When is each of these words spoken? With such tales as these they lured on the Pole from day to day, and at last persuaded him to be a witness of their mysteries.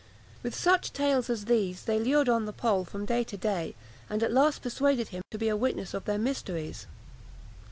With 0.41 0.55
such 0.55 0.93
tales 0.93 1.29
as 1.29 1.45
these 1.45 1.83
they 1.83 1.99
lured 1.99 2.27
on 2.27 2.45
the 2.47 2.53
Pole 2.53 2.85
from 2.85 3.05
day 3.05 3.23
to 3.23 3.37
day, 3.37 3.75
and 4.09 4.23
at 4.23 4.31
last 4.33 4.63
persuaded 4.63 5.09
him 5.09 5.21
to 5.29 5.37
be 5.37 5.47
a 5.47 5.55
witness 5.55 5.93
of 5.93 6.05
their 6.05 6.17
mysteries. 6.17 6.87